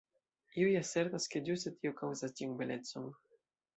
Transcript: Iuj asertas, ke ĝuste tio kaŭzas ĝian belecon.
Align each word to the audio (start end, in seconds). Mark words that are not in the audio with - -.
Iuj 0.61 0.69
asertas, 0.79 1.29
ke 1.33 1.41
ĝuste 1.49 1.73
tio 1.75 1.93
kaŭzas 2.01 2.35
ĝian 2.41 2.57
belecon. 2.63 3.11